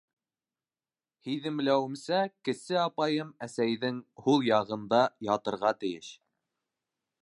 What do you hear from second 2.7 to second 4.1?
апайым әсәйҙең